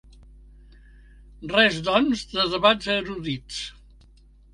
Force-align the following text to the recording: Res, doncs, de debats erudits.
Res, 1.51 1.77
doncs, 1.87 2.23
de 2.31 2.45
debats 2.55 2.89
erudits. 2.95 3.61